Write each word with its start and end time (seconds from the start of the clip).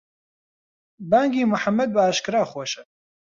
بانگی 1.11 1.43
موحەمەد 1.51 1.89
بە 1.95 2.01
ئاشکرا 2.03 2.43
خۆشە 2.51 2.81